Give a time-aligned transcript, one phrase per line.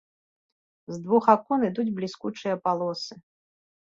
[0.93, 3.15] З двух акон ідуць бліскучыя палосы.